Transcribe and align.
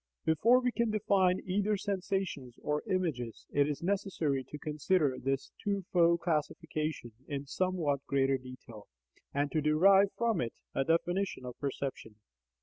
Before 0.25 0.59
we 0.59 0.71
can 0.71 0.89
define 0.89 1.43
either 1.45 1.77
sensations 1.77 2.57
or 2.63 2.81
images, 2.89 3.45
it 3.51 3.69
is 3.69 3.83
necessary 3.83 4.43
to 4.45 4.57
consider 4.57 5.15
this 5.19 5.51
twofold 5.63 6.21
classification 6.21 7.11
in 7.27 7.45
somewhat 7.45 8.03
greater 8.07 8.39
detail, 8.39 8.87
and 9.31 9.51
to 9.51 9.61
derive 9.61 10.11
from 10.17 10.41
it 10.41 10.55
a 10.73 10.83
definition 10.83 11.45
of 11.45 11.59
perception. 11.59 12.15